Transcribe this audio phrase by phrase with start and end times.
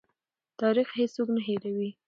[0.59, 1.89] تاریخ هېڅوک نه هېروي.